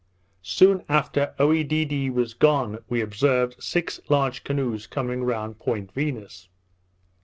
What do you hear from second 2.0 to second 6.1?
was gone, we observed six large canoes coming round Point